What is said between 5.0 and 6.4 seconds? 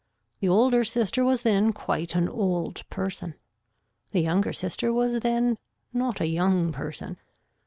then not a